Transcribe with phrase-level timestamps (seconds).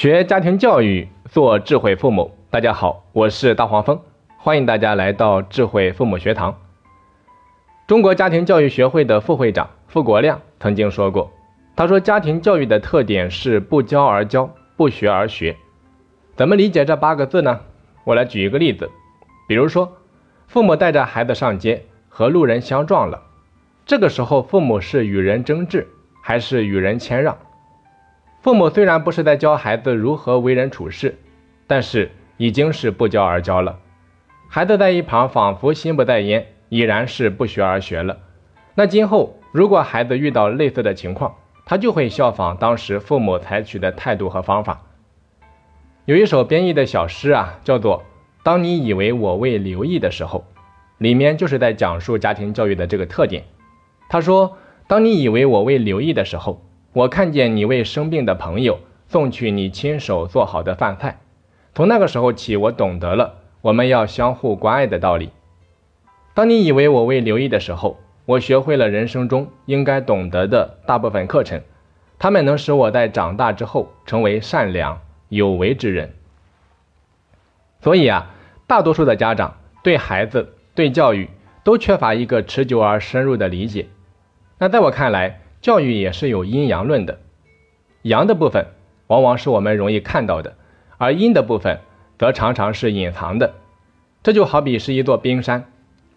[0.00, 2.34] 学家庭教育，做智慧父母。
[2.48, 4.00] 大家好，我是大黄蜂，
[4.38, 6.58] 欢迎大家来到智慧父母学堂。
[7.86, 11.30] 中国家庭教育学会的副会长傅国亮曾经说过，
[11.76, 15.54] 他说家庭教育的特点是不教而教，不学而学。
[16.34, 17.60] 怎么理解这八个字呢？
[18.04, 18.90] 我来举一个例子，
[19.46, 19.98] 比如说，
[20.46, 23.20] 父母带着孩子上街，和路人相撞了，
[23.84, 25.86] 这个时候父母是与人争执，
[26.22, 27.36] 还是与人谦让？
[28.42, 31.18] 父母虽然不是在教孩子如何为人处事，
[31.66, 33.78] 但是已经是不教而教了。
[34.48, 38.16] 孩子在一旁仿佛心不在焉，已然是不学而学了。
[38.74, 41.34] 那今后如果孩子遇到类似的情况，
[41.66, 44.80] 他就会效仿当时父母采取的态度和方法。
[46.06, 47.98] 有一首编译的小诗啊，叫做
[48.42, 50.46] 《当你以为我未留意的时候》，
[50.96, 53.44] 里面就是在讲述家庭教育的这个特点。
[54.08, 54.56] 他说
[54.88, 61.20] ：“当你以为我未留意的时候。”我看见你为生病的朋友送去你亲手做好的饭菜，
[61.74, 65.30] 从那个时候起，我懂得了我们要相互关爱的道理。
[66.34, 71.62] 当你以为我未留意的时候，我学会了人生中应该懂得的大部分课程，
[72.18, 76.14] 他们能使我在长大之后成为善良有为之人。
[77.80, 78.30] 所以啊，
[78.66, 81.28] 大多数的家长对孩子对教育
[81.62, 83.86] 都缺乏一个持久而深入的理解。
[84.58, 87.18] 那在我看来，教育也是有阴阳论的，
[88.02, 88.66] 阳的部分
[89.08, 90.56] 往往是我们容易看到的，
[90.96, 91.80] 而阴的部分
[92.18, 93.52] 则常常是隐藏的。
[94.22, 95.70] 这就好比是一座冰山，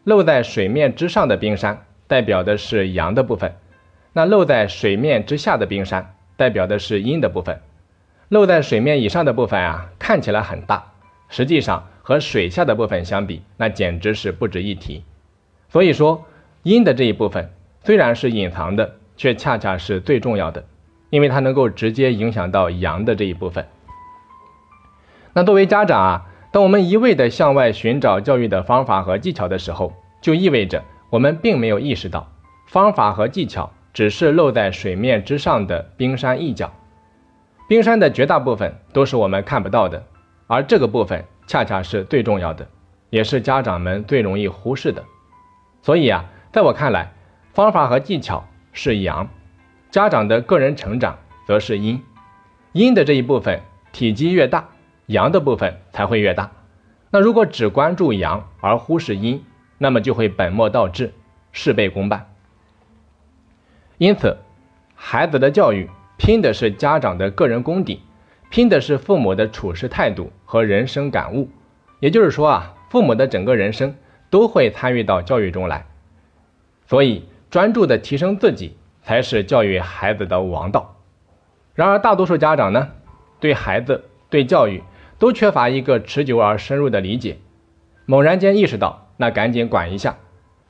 [0.05, 3.53] 露在水面之上的冰山代表的是阳的部分，
[4.13, 7.59] 那露在水面之下的冰山代表的是阴的部分。
[8.29, 10.93] 露在水面以上的部分啊，看起来很大，
[11.27, 15.03] 实际上和水下的部分相比，那简直是不值一提。
[15.67, 16.25] 所以说，
[16.63, 17.51] 阴的这一部分
[17.83, 18.95] 虽然是隐藏的。
[19.15, 20.65] 却恰恰是最重要的，
[21.09, 23.67] 因为它能够直接影响到阳的这一部分。
[25.33, 32.31] 那作为家长啊，当我们一味的向外寻找教育的方法和技巧的时候，就意味着我们并没有意识到，
[32.67, 36.71] 方法和技巧只是露在水面之上的冰山一角，
[37.67, 40.03] 冰山的绝大部分都是我们看不到的，
[40.47, 42.67] 而这个部分恰恰是最重要的，
[43.09, 45.03] 也是家长们最容易忽视的。
[45.81, 47.11] 所以啊，在我看来，
[47.53, 48.45] 方法和技巧。
[48.73, 49.29] 是阳，
[49.91, 52.03] 家长的个人成长则是阴，
[52.71, 53.61] 阴的这一部分
[53.91, 54.67] 体积越大，
[55.05, 56.51] 阳的部分才会越大。
[57.11, 59.45] 那如果只关注阳而忽视阴，
[59.77, 61.13] 那么就会本末倒置，
[61.51, 62.33] 事倍功半。
[63.99, 64.37] 因此，
[64.95, 68.01] 孩子的教育拼的是家长的个人功底，
[68.49, 71.47] 拼的是父母的处事态度和人生感悟。
[71.99, 73.95] 也就是说啊，父母的整个人生
[74.31, 75.85] 都会参与到教育中来，
[76.87, 77.25] 所以。
[77.53, 80.95] 专注的提升自己才是教育孩子的王道。
[81.75, 82.89] 然而，大多数家长呢，
[83.39, 84.81] 对孩子、对教育
[85.19, 87.37] 都缺乏一个持久而深入的理解。
[88.07, 90.13] 猛然间意识到，那赶紧管一下；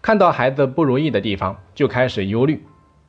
[0.01, 2.61] 看到孩子不如意的地方，就开始忧虑，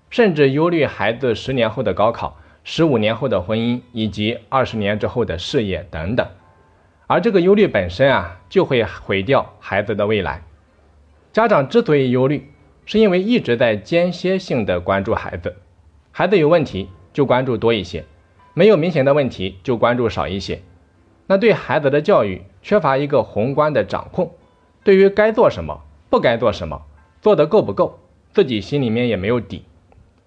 [0.08, 6.24] 甚至忧虑孩子十年后的高考、十五年后的婚姻以及二十年之后的事业等等。
[7.08, 10.44] 而这个忧虑本身啊，就会毁掉孩子的未来。
[11.32, 12.48] 家长之所以忧虑，
[12.86, 15.56] 是因为一直在间歇性的关注孩子，
[16.12, 18.04] 孩子有问题就关注多一些，
[18.52, 20.62] 没有明显的问题就关注少一些。
[21.26, 24.34] 那对孩子的教育缺乏一个宏观的掌控，
[24.82, 26.82] 对于该做什么、不该做什么、
[27.22, 27.98] 做的够不够，
[28.32, 29.64] 自己心里面也没有底。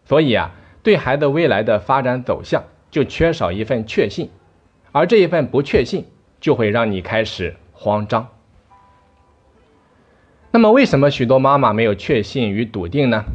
[0.06, 4.32] 所以啊，对孩子未来的发展走向就缺少一份确信，
[4.92, 6.06] 而这一份不确信
[6.42, 8.28] 就会让你开始慌张。
[10.58, 13.26] 那么，为什么许多妈妈没有确信与笃定呢？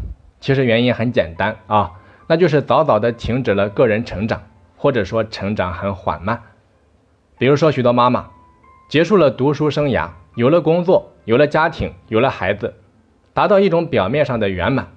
[0.41, 1.93] 其实原因很简单啊，
[2.27, 4.43] 那就是早早的停止了个人成长，
[4.77, 6.43] 或者说成长很缓慢。
[7.39, 8.31] 比如说，许多妈妈
[8.89, 12.75] 结束了读书生涯，有了工作，有了家庭，有了孩子，
[13.33, 14.89] 达到一种表面上的圆满，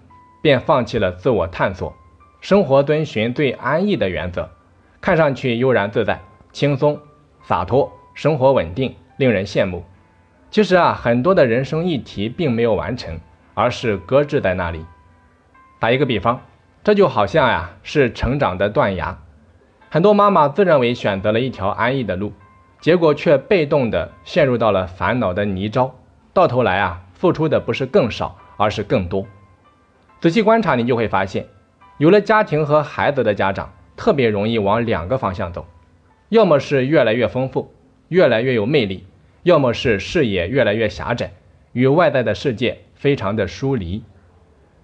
[0.41, 1.95] 便放弃了自我探索，
[2.41, 4.49] 生活遵循最安逸的原则，
[4.99, 6.19] 看上去悠然自在、
[6.51, 6.99] 轻松
[7.43, 9.83] 洒脱，生活稳定，令人羡慕。
[10.51, 13.19] 其实啊，很多的人生议题并没有完成，
[13.53, 14.85] 而是搁置在那里。
[15.79, 16.41] 打一个比方，
[16.83, 19.17] 这就好像呀是成长的断崖，
[19.89, 22.31] 很多妈妈自认为选择了一条安逸的路，
[22.79, 25.91] 结果却被动的陷入到了烦恼的泥沼，
[26.33, 29.25] 到头来啊付出的不是更少，而是更多。
[30.21, 31.47] 仔细观察，你就会发现，
[31.97, 35.65] 有了家庭和孩子的家长，特别容易往两个方向走，
[36.29, 37.73] 要么是越来越丰富，
[38.07, 39.05] 越来越有魅力。
[39.45, 41.31] 要么是视野越来越狭窄，
[41.71, 44.01] 与外在的世界非常的疏离。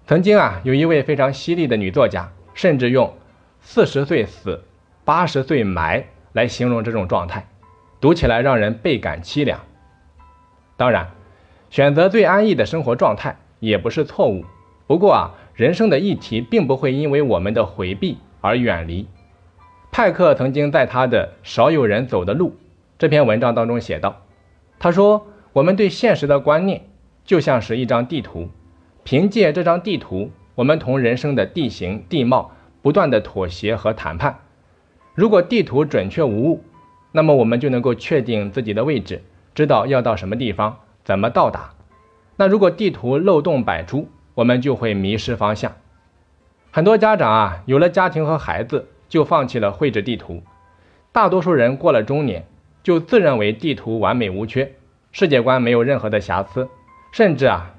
[0.06, 3.12] 曾经啊，有一位非常犀利的女作家，甚至用
[3.60, 4.62] “四十岁死，
[5.04, 7.48] 八十岁埋”来形容这种状态，
[8.00, 9.58] 读起来让人倍感凄凉。
[10.76, 11.10] 当然，
[11.68, 14.44] 选择最安逸的生活状态也不是错误。
[14.86, 19.08] 不过啊，人生的议题并不会因为我们的回避而远离。
[19.90, 22.50] 派克曾经在他的《少有人走的路》
[22.96, 24.22] 这篇文章当中写道
[24.82, 26.88] ：“他说，我们对现实的观念
[27.24, 28.48] 就像是一张地图，
[29.04, 32.50] 凭借这张地图，我们同人生的地形地貌
[32.82, 34.40] 不断的妥协和谈判。
[35.14, 36.64] 如果地图准确无误，
[37.12, 39.22] 那么我们就能够确定自己的位置，
[39.54, 41.74] 知道要到什么地方，怎么到达。
[42.34, 45.76] 那如果地图漏洞百出，我们就会迷失方向。
[46.72, 50.42] 很多家长啊，有了家庭和孩子。”就放弃了绘制地图，
[51.12, 52.46] 大多数人过了中年，
[52.82, 54.74] 就自认为地图完美无缺，
[55.12, 56.68] 世界观没有任何的瑕疵，
[57.12, 57.74] 甚至啊，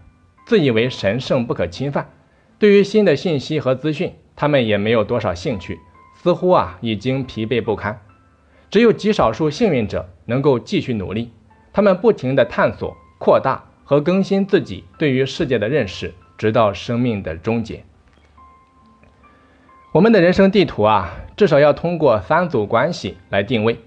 [0.46, 2.10] 自以为神圣不可侵犯。
[2.60, 5.80] 对于新的信息和资讯，他们也没有多少兴趣，
[6.16, 8.00] 似乎啊已经疲惫不堪。
[8.70, 11.32] 只有极少数幸运者能够继续努力，
[11.74, 17.84] 他们不停地探索、扩大和更新自己对于世界的认识，直到生命的终结。
[19.92, 23.78] 我们的人生地图啊，至少要通过三组关系来定位，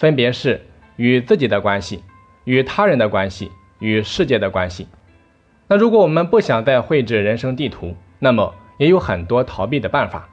[0.00, 0.62] 分别是
[0.96, 2.02] 与自己的关系、
[2.44, 4.88] 与他人的关系、与世界的关系。
[5.68, 10.26] 那如果我们不想再绘制人生地图，那么也有很多逃避的办法。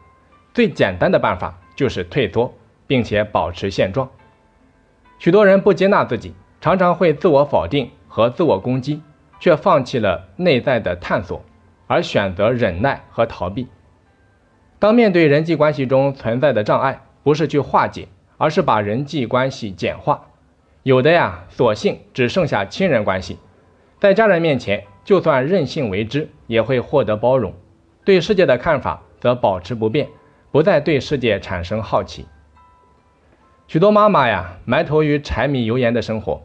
[0.54, 2.54] 最简单的办法就是退缩，
[2.88, 4.10] 并且保持现状。
[5.20, 9.02] 许多人不接纳自己，常常会自我否定和自我攻击，
[9.42, 11.44] 却放弃了内在的探索，
[11.88, 13.68] 而选择忍耐和逃避。
[14.80, 20.28] 当面对人际关系中存在的障碍，不是去化解，而是把人际关系简化。
[20.84, 23.38] 有的呀，索性只剩下亲人关系，
[24.00, 27.54] 在家人面前，就算任性为之，也会获得包容。
[28.06, 30.08] 对世界的看法则保持不变，
[30.52, 32.26] 不再对世界产生好奇。
[33.68, 36.42] 许多妈妈呀，埋头于柴米油盐的生活，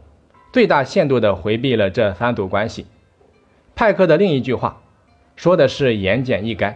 [0.52, 2.86] 最大限度地回避了这三组关系。
[3.76, 4.82] 派克的另一句话，
[5.36, 6.74] 说的是言简意赅。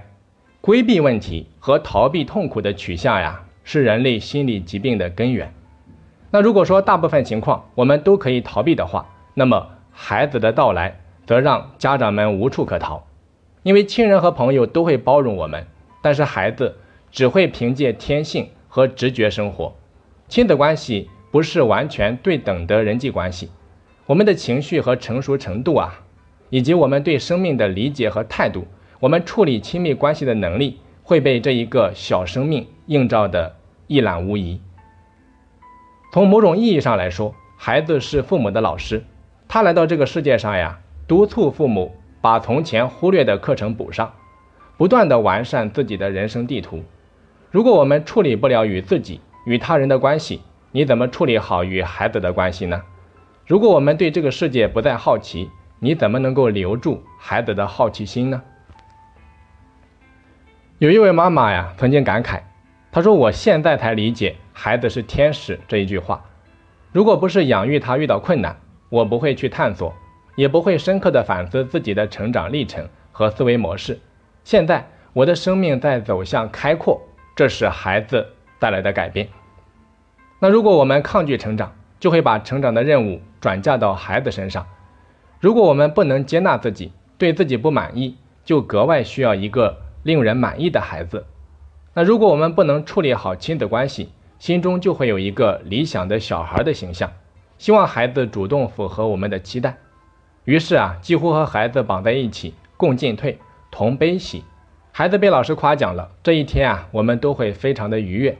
[0.60, 5.52] 规避问题和逃避痛苦的取向呀，是人类心理疾病的根源。
[6.30, 13.04] 那如果说大部分情况我们都可以逃避的话，那么孩子的到来则让家长们无处可逃，
[13.64, 15.66] 因为亲人和朋友都会包容我们，
[16.00, 16.76] 但是孩子
[17.10, 19.74] 只会凭借天性和直觉生活。
[20.28, 23.50] 亲子关系不是完全对等的人际关系，
[24.06, 26.02] 我们的情绪和成熟程度啊，
[26.50, 28.64] 以及我们对生命的理解和态度。
[29.00, 33.54] 我们处理亲密关系的能力会被这一个小生命映照的
[33.86, 34.60] 一览无遗。
[36.12, 39.04] 从某种意义上来说，孩子是父母的老师，
[39.46, 44.14] 他来到这个世界上呀，督促父母把从前忽略的课程补上，
[44.76, 46.82] 不断的完善自己的人生地图。
[47.52, 50.40] 如果我们处理不了与自己与他人的关系，
[50.72, 52.82] 你怎么处理好与孩子的关系呢？
[53.46, 55.48] 如果我们对这个世界不再好奇，
[55.78, 58.42] 你怎么能够留住孩子的好奇心呢？
[60.78, 62.38] 有一位妈妈呀，曾经感慨，
[62.92, 66.22] 她说：“我现在才理解‘孩子是天使’这一句话。
[66.92, 68.54] 如果不是养育他遇到困难，
[68.90, 69.94] 我不会去探索，
[70.34, 73.98] 也不会深刻的反思自己的成长历程和思维模式。
[74.44, 77.00] 现在我的生命在走向开阔，
[77.34, 78.26] 这是孩子
[78.58, 79.28] 带来的改变。
[80.40, 84.66] 那如果我们抗拒成长，就会把成长的任务转嫁到孩子身上。
[85.40, 91.26] 如果我们不能接纳自己，对自己不满意，就格外需要一个。”令人满意的孩子，
[91.92, 97.12] 那如果我们不能处理好亲子关系，心中就会有一个理想的小孩的形象，
[97.58, 99.78] 希望孩子主动符合我们的期待，
[100.44, 103.40] 于是啊，几乎和孩子绑在一起，共进退，
[103.72, 104.44] 同悲喜。
[104.92, 108.38] 孩子被老师夸奖了，这一天啊，我们都会非常的愉悦。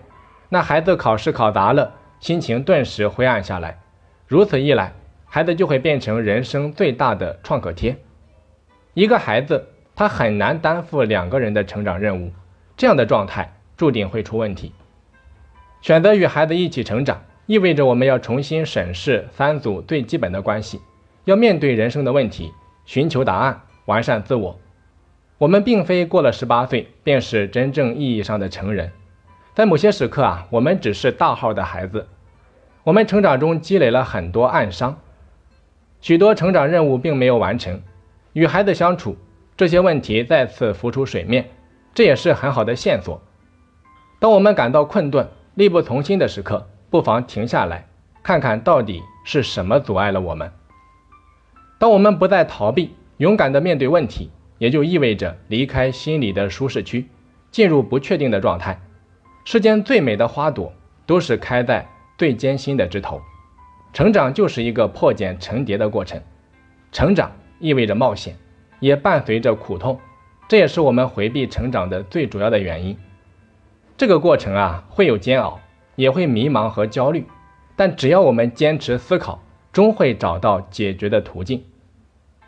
[0.48, 3.80] 那孩子考试考砸了，心情顿时灰暗下来。
[4.28, 4.92] 如此一来，
[5.24, 7.96] 孩子就会变成人生最大的创可贴。
[8.94, 9.70] 一个孩子。
[9.96, 12.30] 他很难担负两个人的成长任务，
[12.76, 14.72] 这样的状态注定会出问题。
[15.80, 20.82] 选择与孩子一起成长，意味着我们要重新审视三组最基本的关系，
[21.24, 22.52] 要面对人生的问题，
[22.84, 24.60] 寻求答案，完善自我。
[25.38, 28.92] 我们并非过了十八岁便是真正意义上的成人，
[29.54, 32.06] 在某些时刻啊，我们只是大号的孩子。
[32.84, 34.98] 我们成长中积累了很多暗伤，
[36.02, 37.80] 许多成长任务并没有完成。
[38.34, 39.16] 与孩子相处。
[39.56, 41.48] 这些问题再次浮出水面，
[41.94, 43.22] 这也是很好的线索。
[44.18, 47.86] 当我们感到困顿、力不从心的时刻，不妨停下来，
[48.22, 50.52] 看看到底是什么阻碍了我们。
[51.78, 57.08] 当我们不再逃避，勇敢地面对问题，也就意味着离开心理的舒适区，
[57.50, 58.78] 进入不确定的状态。
[59.46, 60.72] 世间最美的花朵，
[61.06, 61.86] 都是开在
[62.18, 63.22] 最艰辛的枝头。
[63.94, 66.20] 成长就是一个破茧成蝶的过程，
[66.92, 68.36] 成长意味着冒险，
[68.80, 69.98] 也伴随着苦痛，
[70.48, 72.96] 这也是我们回避成长的最主要的原因。
[73.96, 75.60] 这个过程啊，会有煎熬，
[75.94, 77.26] 也会迷茫和焦虑，
[77.76, 79.42] 但只要我们坚持思考，
[79.72, 81.64] 终会找到解决的途径。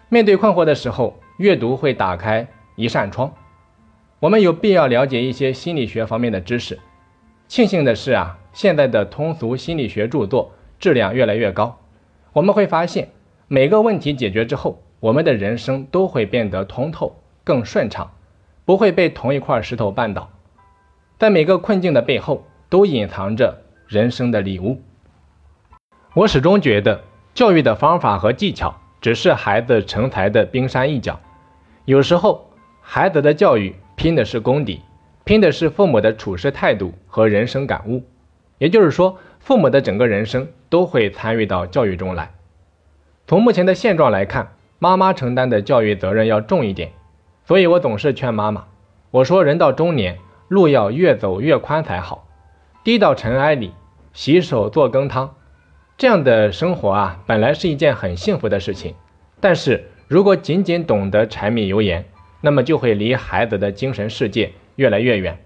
[0.09, 3.33] 面对困惑的时候，阅读会打开一扇窗。
[4.21, 6.79] 我们有必要了解一些心理学方面的知识。
[7.47, 10.53] 庆幸的是啊，现在的通俗心理学著作。
[10.81, 11.81] 质量越来越高，
[12.33, 13.09] 我们会发现，
[13.49, 18.11] 每个问题解决之后，我们的人生都会变得通透、更顺畅，
[18.65, 20.31] 不会被同一块石头绊倒。
[21.19, 24.81] 在每个困境的背后，都隐藏着人生的礼物。
[26.15, 27.01] 我始终觉得，
[27.35, 31.19] 教育的方法和技巧只是孩子成才的冰山一角。
[31.85, 32.51] 有时候，
[32.81, 34.83] 孩子的教育拼的是功底，
[35.25, 38.03] 拼的是父母的处事态度和人生感悟。
[38.59, 39.19] 也就是说。
[39.41, 42.33] 父母的整个人生都会参与到教育中来。
[43.27, 46.93] 从目前的现状来看，妈妈承担的教育责任要重一点，
[47.45, 48.67] 所以我总是劝妈妈，
[49.11, 50.19] 我说人到中年，
[50.49, 52.27] 路要越走越宽才好。
[52.85, 53.73] 低到尘埃里，
[54.13, 55.35] 洗手做羹汤，
[55.97, 58.95] 这样的生活啊，本来是一件很幸福的事情。
[59.41, 62.05] 但是如果仅仅懂得柴米油盐，
[62.41, 65.39] 那么就会离孩子的精神世界越来越远。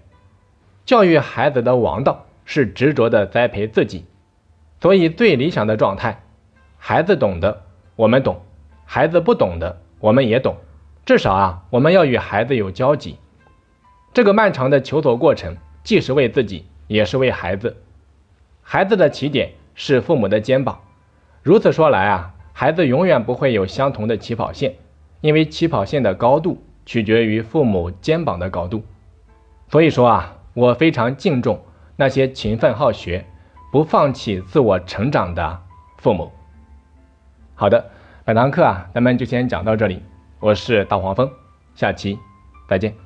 [0.85, 2.25] 教育孩子的王道。
[2.45, 4.03] 是执着的栽培自己，
[4.81, 6.23] 所以最理想的状态，
[6.77, 7.63] 孩子懂得
[7.95, 8.41] 我们懂，
[8.85, 10.55] 孩子不懂的我们也懂，
[11.05, 13.17] 至少啊，我们要与孩子有交集。
[14.13, 17.77] 这个漫长的求索过程，既是为自己，也是为孩子。
[18.61, 20.79] 孩子的起点是父母的肩膀，
[21.41, 24.75] 如此说来啊，孩子永远不会有相同的起跑线，
[25.21, 28.83] 因为起跑线的高度取决于父母肩膀的高度。
[29.69, 31.59] 所以说啊，我非常敬重。
[31.95, 33.23] 那些勤奋好学、
[33.71, 35.61] 不放弃自我成长的
[35.99, 36.31] 父母。
[37.53, 37.91] 好的，
[38.25, 40.01] 本堂课啊，咱们就先讲到这里。
[40.39, 41.29] 我是大黄蜂，
[41.75, 42.17] 下期
[42.69, 43.02] 再见。